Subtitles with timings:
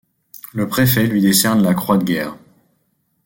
[0.55, 2.35] Le préfet lui décerne la croix de guerre.